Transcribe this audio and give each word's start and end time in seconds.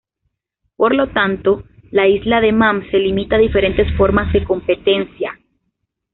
Por 0.77 0.95
lo 0.95 1.09
tanto, 1.13 1.63
la 1.91 2.07
Isla 2.07 2.41
de 2.41 2.51
Man 2.53 2.83
se 2.89 2.97
limita 2.97 3.35
a 3.35 3.39
diferentes 3.39 3.85
formas 3.97 4.33
de 4.33 4.43
competencia. 4.43 5.39